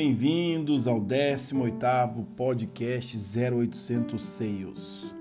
Bem-vindos 0.00 0.86
ao 0.86 1.00
18º 1.00 2.24
podcast 2.36 3.18
0800 3.18 4.22
Sales. 4.24 5.12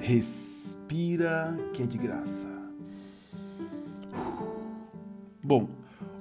Respira 0.00 1.56
que 1.72 1.84
é 1.84 1.86
de 1.86 1.96
graça. 1.96 2.48
Bom, 5.40 5.68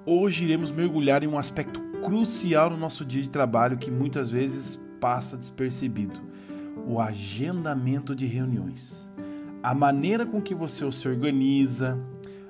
hoje 0.05 0.43
iremos 0.43 0.69
mergulhar 0.69 1.23
em 1.23 1.27
um 1.27 1.39
aspecto 1.39 1.81
crucial 2.03 2.69
no 2.69 2.77
nosso 2.77 3.03
dia 3.03 3.23
de 3.23 3.29
trabalho 3.31 3.75
que 3.75 3.89
muitas 3.89 4.29
vezes 4.29 4.79
passa 5.01 5.35
despercebido: 5.35 6.21
o 6.85 7.01
agendamento 7.01 8.15
de 8.15 8.27
reuniões. 8.27 9.09
A 9.63 9.73
maneira 9.73 10.27
com 10.27 10.39
que 10.39 10.53
você 10.53 10.91
se 10.91 11.07
organiza, 11.07 11.99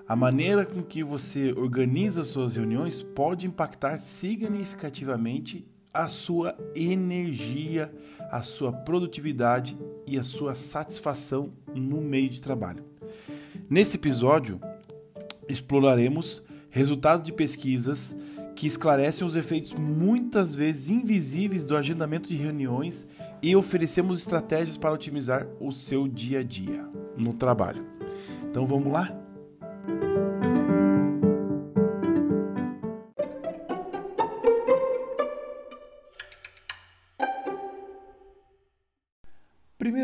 a 0.07 0.15
maneira 0.15 0.65
com 0.65 0.83
que 0.83 1.03
você 1.03 1.51
organiza 1.57 2.23
suas 2.23 2.55
reuniões 2.55 3.01
pode 3.01 3.47
impactar 3.47 3.97
significativamente 3.97 5.67
a 5.91 6.07
sua 6.07 6.55
energia, 6.75 7.91
a 8.29 8.43
sua 8.43 8.71
produtividade 8.71 9.77
e 10.05 10.19
a 10.19 10.23
sua 10.23 10.53
satisfação 10.53 11.53
no 11.73 12.01
meio 12.01 12.29
de 12.29 12.41
trabalho. 12.41 12.83
Nesse 13.67 13.95
episódio, 13.95 14.59
exploraremos 15.49 16.43
resultados 16.69 17.25
de 17.25 17.33
pesquisas 17.33 18.15
que 18.55 18.67
esclarecem 18.67 19.25
os 19.25 19.35
efeitos 19.35 19.73
muitas 19.73 20.53
vezes 20.53 20.89
invisíveis 20.89 21.65
do 21.65 21.75
agendamento 21.75 22.29
de 22.29 22.35
reuniões 22.35 23.07
e 23.41 23.55
oferecemos 23.55 24.19
estratégias 24.19 24.77
para 24.77 24.93
otimizar 24.93 25.47
o 25.59 25.71
seu 25.71 26.07
dia 26.07 26.39
a 26.39 26.43
dia 26.43 26.87
no 27.17 27.33
trabalho. 27.33 27.85
Então 28.49 28.67
vamos 28.67 28.91
lá? 28.91 29.24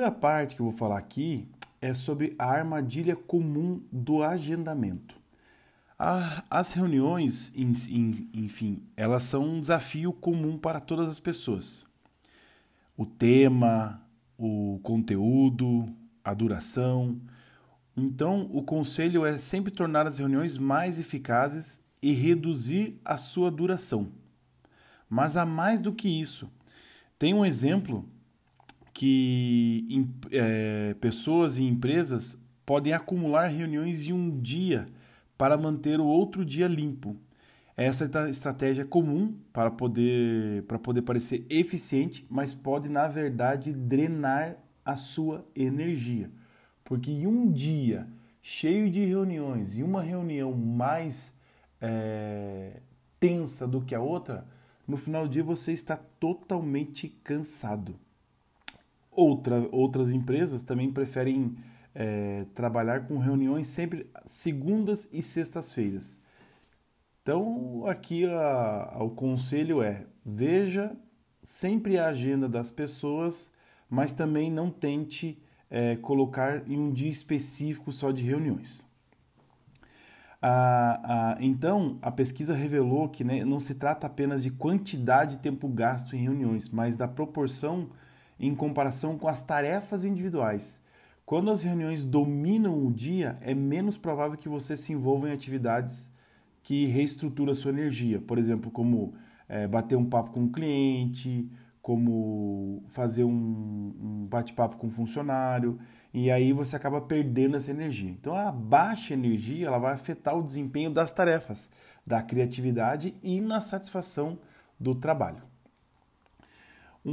Primeira 0.02 0.12
parte 0.12 0.56
que 0.56 0.62
eu 0.62 0.66
vou 0.66 0.76
falar 0.76 0.98
aqui 0.98 1.48
é 1.80 1.94
sobre 1.94 2.34
a 2.40 2.46
armadilha 2.46 3.16
comum 3.16 3.80
do 3.92 4.24
agendamento. 4.24 5.16
As 6.50 6.72
reuniões, 6.72 7.52
enfim, 7.56 8.82
elas 8.98 9.24
são 9.24 9.44
um 9.44 9.62
desafio 9.62 10.12
comum 10.12 10.58
para 10.58 10.80
todas 10.80 11.08
as 11.08 11.20
pessoas. 11.20 11.86
O 12.98 13.06
tema, 13.06 14.02
o 14.40 14.80
conteúdo, 14.82 15.88
a 16.24 16.34
duração. 16.34 17.22
Então, 17.96 18.50
o 18.52 18.64
conselho 18.64 19.24
é 19.24 19.38
sempre 19.38 19.72
tornar 19.72 20.08
as 20.08 20.18
reuniões 20.18 20.58
mais 20.58 20.98
eficazes 20.98 21.80
e 22.02 22.12
reduzir 22.12 23.00
a 23.06 23.18
sua 23.18 23.52
duração. 23.52 24.12
Mas 25.08 25.38
há 25.38 25.46
mais 25.46 25.80
do 25.80 25.94
que 25.94 26.10
isso. 26.10 26.50
Tem 27.20 27.36
um 27.36 27.46
exemplo 27.46 28.10
que 28.94 30.08
é, 30.32 30.96
pessoas 31.00 31.58
e 31.58 31.64
empresas 31.64 32.38
podem 32.66 32.94
acumular 32.94 33.48
reuniões 33.48 34.08
em 34.08 34.14
um 34.14 34.40
dia 34.40 34.86
para 35.38 35.58
manter 35.58 36.00
o 36.00 36.06
outro 36.06 36.46
dia 36.46 36.68
limpo. 36.68 37.16
Essa 37.76 38.06
é 38.06 38.30
estratégia 38.30 38.86
comum 38.86 39.36
para 39.52 39.72
poder, 39.72 40.64
para 40.64 40.78
poder 40.78 41.02
parecer 41.02 41.46
eficiente, 41.50 42.26
mas 42.30 42.54
pode, 42.54 42.90
na 42.90 43.08
verdade, 43.08 43.74
drenar 43.74 44.58
a 44.86 44.96
sua 44.96 45.40
energia. 45.56 46.30
Porque 46.84 47.12
em 47.12 47.26
um 47.26 47.52
dia 47.52 48.08
cheio 48.42 48.90
de 48.90 49.04
reuniões 49.06 49.78
e 49.78 49.84
uma 49.84 50.02
reunião 50.02 50.54
mais 50.54 51.34
é, 51.80 52.82
tensa 53.20 53.68
do 53.68 53.82
que 53.82 53.96
a 53.96 54.02
outra, 54.02 54.46
no 54.88 54.98
final 54.98 55.24
do 55.24 55.30
dia 55.30 55.44
você 55.44 55.72
está 55.72 55.96
totalmente 55.96 57.08
cansado. 57.24 57.96
Outra, 59.12 59.68
outras 59.72 60.12
empresas 60.12 60.64
também 60.64 60.92
preferem 60.92 61.58
é, 61.94 62.46
trabalhar 62.56 63.08
com 63.08 63.18
reuniões 63.18 63.68
sempre 63.68 64.10
segundas 64.26 65.10
e 65.12 65.22
sextas-feiras. 65.22 66.20
Então, 67.22 67.86
aqui 67.86 68.26
a, 68.26 68.94
a, 68.94 69.04
o 69.04 69.12
conselho 69.12 69.82
é: 69.82 70.06
veja 70.26 70.96
sempre 71.44 71.98
a 71.98 72.08
agenda 72.08 72.48
das 72.48 72.72
pessoas, 72.72 73.52
mas 73.90 74.14
também 74.14 74.50
não 74.50 74.72
tente 74.72 75.42
é, 75.70 75.96
colocar 75.98 76.68
em 76.70 76.80
um 76.80 76.92
dia 76.92 77.10
específico 77.10 77.92
só 77.92 78.12
de 78.12 78.24
reuniões. 78.24 78.86
Ah, 80.42 81.00
ah, 81.04 81.38
então, 81.40 82.00
a 82.02 82.10
pesquisa 82.10 82.56
revelou 82.56 83.08
que 83.08 83.24
né, 83.24 83.46
não 83.46 83.60
se 83.60 83.76
trata 83.76 84.08
apenas 84.08 84.42
de 84.42 84.50
quantidade 84.50 85.36
de 85.36 85.44
tempo 85.44 85.68
gasto 85.68 86.16
em 86.16 86.20
reuniões, 86.20 86.68
mas 86.68 86.98
da 86.98 87.08
proporção 87.08 87.90
em 88.42 88.56
comparação 88.56 89.18
com 89.20 89.28
as 89.28 89.44
tarefas 89.44 90.04
individuais. 90.04 90.82
Quando 91.24 91.52
as 91.52 91.62
reuniões 91.62 92.06
dominam 92.06 92.86
o 92.86 92.92
dia, 92.92 93.38
é 93.40 93.54
menos 93.54 93.96
provável 93.96 94.36
que 94.36 94.50
você 94.50 94.76
se 94.76 94.92
envolva 94.92 95.30
em 95.30 95.32
atividades 95.32 96.12
que 96.64 96.88
reestruturam 96.88 97.52
a 97.52 97.56
sua 97.56 97.72
energia. 97.72 98.20
Por 98.20 98.40
exemplo, 98.40 98.72
como 98.72 99.14
é, 99.48 99.68
bater 99.68 99.96
um 99.96 100.06
papo 100.06 100.32
com 100.32 100.42
um 100.42 100.52
cliente, 100.52 101.48
como 101.84 102.84
fazer 102.90 103.24
um, 103.24 103.32
um 103.32 104.28
bate-papo 104.28 104.76
com 104.78 104.88
um 104.88 104.92
funcionário, 104.92 105.80
e 106.12 106.30
aí 106.30 106.52
você 106.52 106.76
acaba 106.76 107.00
perdendo 107.00 107.56
essa 107.56 107.70
energia. 107.70 108.10
Então 108.10 108.36
a 108.36 108.52
baixa 108.52 109.14
energia 109.14 109.68
ela 109.68 109.78
vai 109.78 109.94
afetar 109.94 110.36
o 110.38 110.44
desempenho 110.44 110.92
das 110.92 111.12
tarefas, 111.12 111.70
da 112.06 112.22
criatividade 112.24 113.16
e 113.22 113.40
na 113.40 113.62
satisfação 113.62 114.40
do 114.80 114.96
trabalho. 114.96 115.51
Um, 117.04 117.12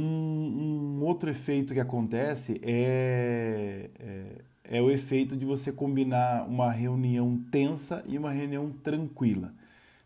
um, 0.99 1.03
outro 1.03 1.29
efeito 1.29 1.73
que 1.73 1.79
acontece 1.79 2.61
é, 2.63 3.89
é, 3.99 4.77
é, 4.77 4.81
o 4.81 4.91
efeito 4.91 5.35
de 5.35 5.45
você 5.45 5.71
combinar 5.71 6.47
uma 6.47 6.71
reunião 6.71 7.43
tensa 7.49 8.03
e 8.05 8.17
uma 8.17 8.31
reunião 8.31 8.71
tranquila. 8.71 9.51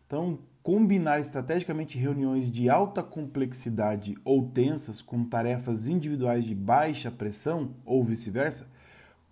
Então, 0.06 0.38
combinar 0.62 1.20
estrategicamente 1.20 1.98
reuniões 1.98 2.50
de 2.50 2.70
alta 2.70 3.02
complexidade 3.02 4.16
ou 4.24 4.48
tensas 4.48 5.02
com 5.02 5.22
tarefas 5.24 5.86
individuais 5.86 6.46
de 6.46 6.54
baixa 6.54 7.10
pressão 7.10 7.74
ou 7.84 8.02
vice-versa 8.02 8.66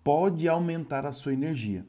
pode 0.03 0.47
aumentar 0.47 1.05
a 1.05 1.11
sua 1.11 1.33
energia. 1.33 1.83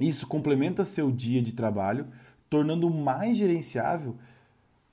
Isso 0.00 0.26
complementa 0.26 0.84
seu 0.84 1.12
dia 1.12 1.40
de 1.40 1.52
trabalho, 1.52 2.08
tornando 2.50 2.90
mais 2.90 3.36
gerenciável 3.36 4.16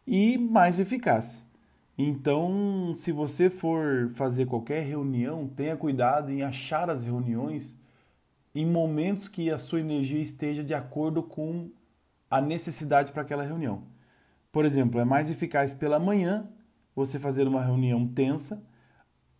e 0.05 0.37
mais 0.37 0.79
eficaz. 0.79 1.45
Então, 1.97 2.91
se 2.95 3.11
você 3.11 3.49
for 3.49 4.09
fazer 4.15 4.47
qualquer 4.47 4.83
reunião, 4.83 5.47
tenha 5.47 5.77
cuidado 5.77 6.31
em 6.31 6.41
achar 6.41 6.89
as 6.89 7.03
reuniões 7.03 7.77
em 8.55 8.65
momentos 8.65 9.27
que 9.27 9.51
a 9.51 9.59
sua 9.59 9.79
energia 9.79 10.21
esteja 10.21 10.63
de 10.63 10.73
acordo 10.73 11.21
com 11.21 11.69
a 12.29 12.41
necessidade 12.41 13.11
para 13.11 13.21
aquela 13.21 13.43
reunião. 13.43 13.79
Por 14.51 14.65
exemplo, 14.65 14.99
é 14.99 15.05
mais 15.05 15.29
eficaz 15.29 15.73
pela 15.73 15.99
manhã 15.99 16.47
você 16.95 17.19
fazer 17.19 17.47
uma 17.47 17.63
reunião 17.63 18.07
tensa 18.07 18.63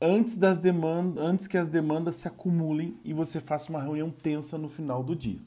antes 0.01 0.37
das 0.37 0.59
demandas, 0.59 1.23
antes 1.23 1.47
que 1.47 1.57
as 1.57 1.69
demandas 1.69 2.15
se 2.15 2.27
acumulem 2.27 2.97
e 3.03 3.13
você 3.13 3.39
faça 3.39 3.69
uma 3.69 3.81
reunião 3.81 4.09
tensa 4.09 4.57
no 4.57 4.67
final 4.67 5.03
do 5.03 5.15
dia. 5.15 5.39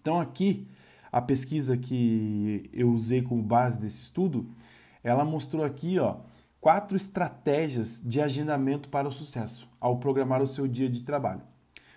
Então 0.00 0.20
aqui 0.20 0.66
a 1.12 1.20
pesquisa 1.20 1.76
que 1.76 2.68
eu 2.72 2.90
usei 2.90 3.22
como 3.22 3.42
base 3.42 3.80
desse 3.80 4.02
estudo 4.02 4.48
ela 5.08 5.24
mostrou 5.24 5.64
aqui 5.64 5.98
ó, 5.98 6.16
quatro 6.60 6.96
estratégias 6.96 8.00
de 8.04 8.20
agendamento 8.20 8.88
para 8.88 9.08
o 9.08 9.12
sucesso 9.12 9.66
ao 9.80 9.98
programar 9.98 10.42
o 10.42 10.46
seu 10.46 10.68
dia 10.68 10.88
de 10.88 11.02
trabalho. 11.02 11.40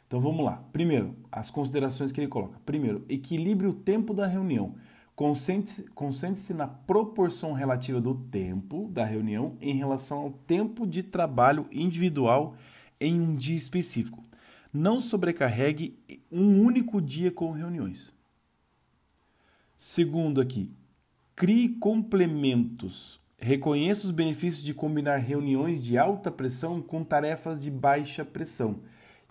Então 0.08 0.22
vamos 0.22 0.46
lá. 0.46 0.64
Primeiro, 0.72 1.16
as 1.32 1.50
considerações 1.50 2.12
que 2.12 2.22
ele 2.22 2.30
coloca. 2.30 2.60
Primeiro, 2.66 3.04
equilibre 3.10 3.68
o 3.68 3.74
tempo 3.74 4.14
da 4.14 4.26
reunião. 4.26 4.72
Concentre-se 5.14 5.84
concentre 5.90 6.54
na 6.54 6.68
proporção 6.68 7.52
relativa 7.52 8.00
do 8.00 8.16
tempo 8.16 8.90
da 8.90 9.04
reunião 9.04 9.58
em 9.62 9.76
relação 9.76 10.20
ao 10.20 10.32
tempo 10.32 10.88
de 10.88 11.04
trabalho 11.04 11.68
individual 11.72 12.56
em 13.00 13.20
um 13.20 13.36
dia 13.36 13.58
específico. 13.58 14.24
Não 14.74 15.02
sobrecarregue 15.02 16.00
um 16.32 16.62
único 16.62 17.02
dia 17.02 17.30
com 17.30 17.52
reuniões. 17.52 18.16
Segundo 19.76 20.40
aqui, 20.40 20.72
Crie 21.36 21.70
complementos. 21.70 23.20
Reconheça 23.40 24.06
os 24.06 24.12
benefícios 24.12 24.64
de 24.64 24.74
combinar 24.74 25.18
reuniões 25.18 25.82
de 25.82 25.98
alta 25.98 26.30
pressão 26.30 26.82
com 26.82 27.04
tarefas 27.04 27.62
de 27.64 27.72
baixa 27.72 28.24
pressão. 28.24 28.82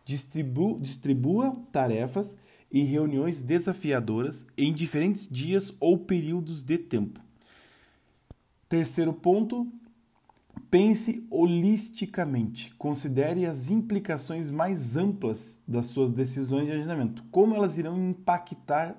Distribu 0.05 0.79
distribua 0.81 1.55
tarefas 1.71 2.37
e 2.73 2.83
reuniões 2.83 3.43
desafiadoras 3.43 4.45
em 4.57 4.73
diferentes 4.73 5.29
dias 5.29 5.73
ou 5.79 5.99
períodos 5.99 6.65
de 6.65 6.79
tempo. 6.79 7.21
Terceiro 8.69 9.13
ponto, 9.13 9.71
pense 10.71 11.25
holisticamente. 11.31 12.75
Considere 12.75 13.47
as 13.47 13.71
implicações 13.71 14.51
mais 14.51 14.97
amplas 14.97 15.61
das 15.67 15.87
suas 15.87 16.11
decisões 16.11 16.67
de 16.67 16.73
agendamento, 16.73 17.25
como 17.31 17.55
elas 17.55 17.79
irão 17.79 18.11
impactar 18.11 18.97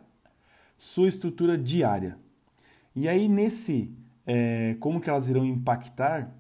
sua 0.77 1.09
estrutura 1.09 1.57
diária. 1.57 2.18
E 2.95 3.07
aí, 3.07 3.27
nesse, 3.27 3.95
é, 4.25 4.75
como 4.79 4.99
que 4.99 5.09
elas 5.09 5.29
irão 5.29 5.45
impactar, 5.45 6.35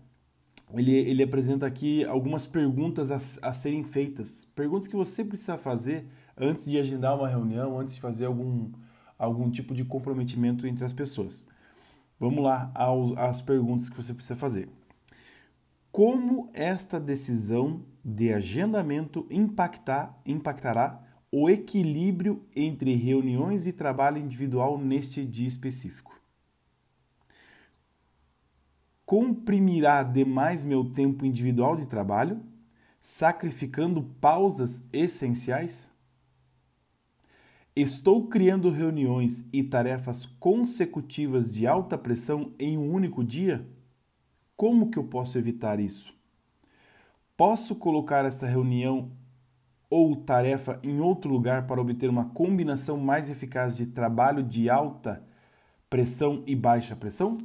ele, 0.73 0.91
ele 0.91 1.23
apresenta 1.23 1.65
aqui 1.65 2.03
algumas 2.05 2.45
perguntas 2.45 3.11
a, 3.11 3.49
a 3.49 3.53
serem 3.53 3.83
feitas. 3.83 4.45
Perguntas 4.55 4.87
que 4.87 4.95
você 4.95 5.23
precisa 5.23 5.57
fazer 5.57 6.05
antes 6.37 6.65
de 6.65 6.77
agendar 6.77 7.17
uma 7.17 7.27
reunião, 7.27 7.79
antes 7.79 7.95
de 7.95 8.01
fazer 8.01 8.25
algum, 8.25 8.71
algum 9.17 9.49
tipo 9.49 9.73
de 9.73 9.83
comprometimento 9.83 10.65
entre 10.67 10.83
as 10.83 10.93
pessoas. 10.93 11.45
Vamos 12.19 12.43
lá 12.43 12.71
aos, 12.75 13.17
às 13.17 13.41
perguntas 13.41 13.89
que 13.89 13.97
você 13.97 14.13
precisa 14.13 14.35
fazer. 14.35 14.69
Como 15.91 16.49
esta 16.53 16.99
decisão 16.99 17.83
de 18.03 18.31
agendamento 18.31 19.27
impactar, 19.29 20.19
impactará 20.25 21.01
o 21.31 21.49
equilíbrio 21.49 22.45
entre 22.55 22.93
reuniões 22.95 23.65
e 23.65 23.71
trabalho 23.71 24.17
individual 24.17 24.77
neste 24.77 25.25
dia 25.25 25.47
específico? 25.47 26.10
Comprimirá 29.11 30.03
demais 30.03 30.63
meu 30.63 30.85
tempo 30.85 31.25
individual 31.25 31.75
de 31.75 31.85
trabalho, 31.85 32.39
sacrificando 33.01 34.03
pausas 34.21 34.87
essenciais? 34.93 35.91
Estou 37.75 38.29
criando 38.29 38.69
reuniões 38.69 39.43
e 39.51 39.63
tarefas 39.63 40.25
consecutivas 40.25 41.53
de 41.53 41.67
alta 41.67 41.97
pressão 41.97 42.53
em 42.57 42.77
um 42.77 42.89
único 42.89 43.21
dia? 43.21 43.67
Como 44.55 44.89
que 44.89 44.97
eu 44.97 45.03
posso 45.03 45.37
evitar 45.37 45.77
isso? 45.81 46.13
Posso 47.35 47.75
colocar 47.75 48.23
essa 48.23 48.47
reunião 48.47 49.11
ou 49.89 50.15
tarefa 50.15 50.79
em 50.81 51.01
outro 51.01 51.29
lugar 51.29 51.67
para 51.67 51.81
obter 51.81 52.09
uma 52.09 52.29
combinação 52.29 52.95
mais 52.95 53.29
eficaz 53.29 53.75
de 53.75 53.87
trabalho 53.87 54.41
de 54.41 54.69
alta 54.69 55.21
pressão 55.89 56.39
e 56.47 56.55
baixa 56.55 56.95
pressão? 56.95 57.37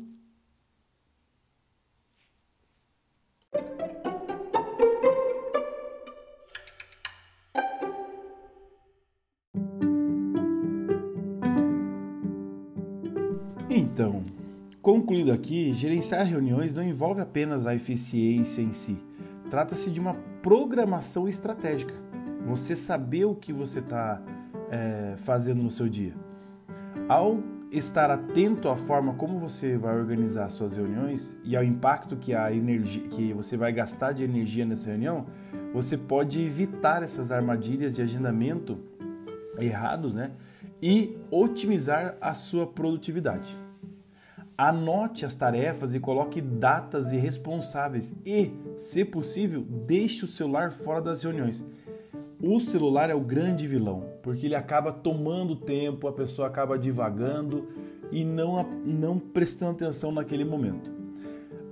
Então, 13.96 14.22
concluído 14.82 15.32
aqui, 15.32 15.72
gerenciar 15.72 16.26
reuniões 16.26 16.75
não 16.75 16.82
envolve 16.82 17.22
apenas 17.22 17.66
a 17.66 17.75
eficiência 17.75 18.60
em 18.60 18.70
si. 18.70 18.98
Trata-se 19.48 19.90
de 19.90 19.98
uma 19.98 20.12
programação 20.43 21.26
estratégica. 21.26 21.94
Você 22.44 22.76
saber 22.76 23.25
o 23.25 23.34
que 23.34 23.54
você 23.54 23.78
está 23.78 24.20
é, 24.70 25.14
fazendo 25.25 25.62
no 25.62 25.70
seu 25.70 25.88
dia. 25.88 26.12
Ao 27.08 27.38
estar 27.72 28.10
atento 28.10 28.69
à 28.69 28.76
forma 28.76 29.14
como 29.14 29.38
você 29.38 29.78
vai 29.78 29.96
organizar 29.96 30.50
suas 30.50 30.76
reuniões 30.76 31.40
e 31.42 31.56
ao 31.56 31.64
impacto 31.64 32.16
que 32.16 32.34
a 32.34 32.52
energia 32.52 33.08
que 33.08 33.32
você 33.32 33.56
vai 33.56 33.72
gastar 33.72 34.12
de 34.12 34.22
energia 34.25 34.66
nessa 34.66 34.90
reunião, 34.90 35.25
você 35.72 35.96
pode 35.96 36.38
evitar 36.42 37.02
essas 37.02 37.32
armadilhas 37.32 37.94
de 37.94 38.02
agendamento 38.02 38.76
errados, 39.58 40.14
né? 40.14 40.32
E 40.82 41.16
otimizar 41.31 42.19
a 42.20 42.34
sua 42.34 42.66
produtividade. 42.66 43.56
Anote 44.58 45.26
as 45.26 45.34
tarefas 45.34 45.94
e 45.94 46.00
coloque 46.00 46.40
datas 46.40 47.12
e 47.12 47.16
responsáveis 47.16 48.14
e, 48.24 48.52
se 48.78 49.04
possível, 49.04 49.62
deixe 49.86 50.24
o 50.24 50.28
celular 50.28 50.72
fora 50.72 51.02
das 51.02 51.22
reuniões. 51.22 51.62
O 52.40 52.58
celular 52.58 53.10
é 53.10 53.14
o 53.14 53.20
grande 53.20 53.66
vilão, 53.66 54.04
porque 54.22 54.46
ele 54.46 54.54
acaba 54.54 54.92
tomando 54.92 55.56
tempo, 55.56 56.08
a 56.08 56.12
pessoa 56.12 56.48
acaba 56.48 56.78
divagando 56.78 57.68
e 58.10 58.24
não, 58.24 58.62
não 58.84 59.18
prestando 59.18 59.72
atenção 59.72 60.10
naquele 60.10 60.44
momento. 60.44 60.90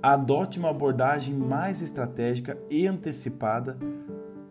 Adote 0.01 0.59
uma 0.59 0.69
abordagem 0.69 1.33
mais 1.33 1.81
estratégica 1.81 2.55
e 2.69 2.85
antecipada 2.85 3.77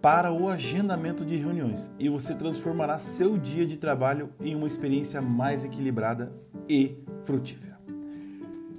para 0.03 0.33
o 0.33 0.49
agendamento 0.49 1.25
de 1.25 1.37
reuniões 1.37 1.91
e 1.99 2.09
você 2.09 2.35
transformará 2.35 2.99
seu 2.99 3.39
dia 3.39 3.65
de 3.65 3.77
trabalho 3.77 4.31
em 4.41 4.55
uma 4.55 4.67
experiência 4.67 5.23
mais 5.23 5.65
equilibrada 5.65 6.33
e 6.69 6.99
frutífera. 7.23 7.74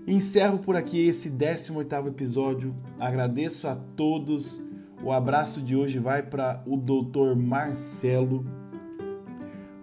Encerro 0.07 0.59
por 0.59 0.75
aqui 0.75 1.07
esse 1.07 1.31
18º 1.31 2.09
episódio. 2.09 2.75
Agradeço 2.99 3.67
a 3.67 3.75
todos. 3.75 4.61
O 5.03 5.11
abraço 5.11 5.59
de 5.61 5.75
hoje 5.75 5.97
vai 5.97 6.21
para 6.21 6.61
o 6.67 6.77
Dr. 6.77 7.35
Marcelo. 7.35 8.45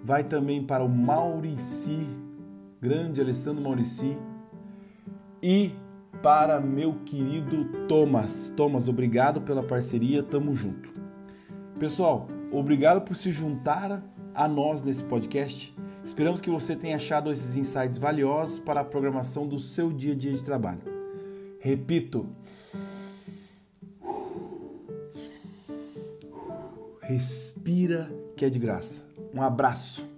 Vai 0.04 0.22
também 0.22 0.64
para 0.64 0.84
o 0.84 0.88
Maurici, 0.88 2.06
grande 2.80 3.20
Alessandro 3.20 3.64
Maurici. 3.64 4.16
E 5.42 5.72
para 6.22 6.60
meu 6.60 7.00
querido 7.04 7.64
Thomas. 7.88 8.52
Thomas, 8.56 8.86
obrigado 8.86 9.40
pela 9.40 9.64
parceria, 9.64 10.22
tamo 10.22 10.54
junto. 10.54 10.92
Pessoal, 11.80 12.28
obrigado 12.52 13.02
por 13.02 13.16
se 13.16 13.32
juntar 13.32 14.00
a 14.32 14.46
nós 14.46 14.84
nesse 14.84 15.02
podcast. 15.02 15.74
Esperamos 16.04 16.40
que 16.40 16.50
você 16.50 16.74
tenha 16.74 16.96
achado 16.96 17.30
esses 17.32 17.56
insights 17.56 17.96
valiosos 17.96 18.58
para 18.58 18.80
a 18.80 18.84
programação 18.84 19.46
do 19.46 19.58
seu 19.58 19.92
dia 19.92 20.12
a 20.12 20.16
dia 20.16 20.32
de 20.32 20.42
trabalho. 20.42 20.82
Repito, 21.60 22.26
respira 27.00 28.10
que 28.36 28.44
é 28.44 28.50
de 28.50 28.58
graça. 28.58 29.00
Um 29.32 29.40
abraço. 29.40 30.11